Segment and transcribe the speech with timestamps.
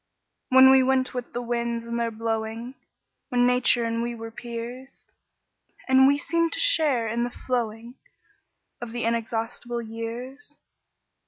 [0.49, 2.73] When we went with the winds in their blowing,
[3.29, 5.05] When Nature and we were peers,
[5.87, 7.93] And we seemed to share in the flowing
[8.81, 10.55] Of the inexhaustible years?